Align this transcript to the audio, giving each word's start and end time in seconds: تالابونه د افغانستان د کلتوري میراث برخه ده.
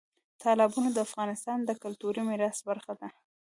تالابونه 0.43 0.89
د 0.93 0.97
افغانستان 1.07 1.57
د 1.63 1.71
کلتوري 1.83 2.21
میراث 2.27 2.57
برخه 2.69 2.93
ده. 2.99 3.07